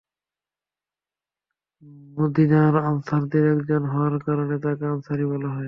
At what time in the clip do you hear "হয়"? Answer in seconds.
5.47-5.59